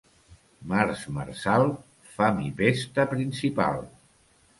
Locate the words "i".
2.45-2.49